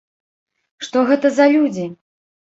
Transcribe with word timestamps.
Што 0.87 1.03
гэта 1.09 1.31
за 1.35 1.45
людзі? 1.57 1.85